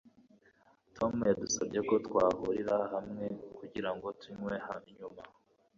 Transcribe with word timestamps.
Tom 0.95 1.13
yadusabye 1.29 1.79
ko 1.89 1.95
twahurira 2.05 2.77
hamwe 2.93 3.25
kugirango 3.57 4.07
tunywe 4.19 4.53
nyuma. 4.97 5.23